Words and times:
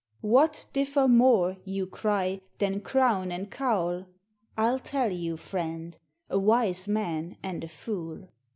"What 0.35 0.65
differ 0.73 1.07
more 1.07 1.57
(yon 1.63 1.87
cry) 1.91 2.41
(ban 2.57 2.79
crown 2.81 3.31
and 3.31 3.53
<owl?" 3.59 4.07
I 4.57 4.63
'11 4.69 4.79
tell 4.83 5.11
yon, 5.11 5.37
friend; 5.37 5.95
a 6.27 6.39
wise 6.39 6.87
man 6.87 7.37
and 7.43 7.63
a 7.63 7.67
fool. 7.67 8.27